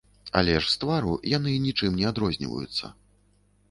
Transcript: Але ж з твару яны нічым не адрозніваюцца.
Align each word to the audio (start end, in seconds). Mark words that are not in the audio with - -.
Але 0.39 0.55
ж 0.63 0.71
з 0.71 0.79
твару 0.85 1.13
яны 1.37 1.53
нічым 1.69 2.01
не 2.03 2.11
адрозніваюцца. 2.15 2.85